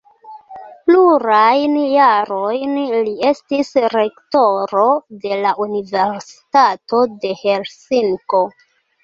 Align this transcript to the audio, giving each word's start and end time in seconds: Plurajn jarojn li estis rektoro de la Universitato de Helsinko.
Plurajn 0.85 1.75
jarojn 1.79 2.73
li 3.09 3.13
estis 3.33 3.69
rektoro 3.97 4.87
de 5.27 5.39
la 5.45 5.53
Universitato 5.67 7.05
de 7.27 7.37
Helsinko. 7.45 8.43